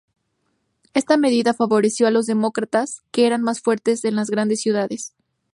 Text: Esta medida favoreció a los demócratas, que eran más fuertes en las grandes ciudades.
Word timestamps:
Esta 0.95 1.15
medida 1.15 1.53
favoreció 1.53 2.07
a 2.07 2.09
los 2.09 2.25
demócratas, 2.25 3.03
que 3.11 3.27
eran 3.27 3.43
más 3.43 3.61
fuertes 3.61 4.03
en 4.03 4.15
las 4.15 4.31
grandes 4.31 4.59
ciudades. 4.59 5.13